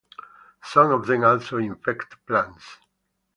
Some 0.63 0.89
of 0.91 1.05
them 1.05 1.23
also 1.23 1.57
infect 1.57 2.25
plants. 2.25 2.63